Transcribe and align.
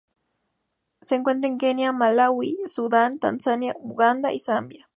Se 1.03 1.13
encuentra 1.13 1.47
en 1.47 1.59
Kenia, 1.59 1.91
Malaui, 1.91 2.57
Sudán, 2.65 3.19
Tanzania, 3.19 3.75
Uganda 3.77 4.33
y 4.33 4.39
Zambia. 4.39 4.87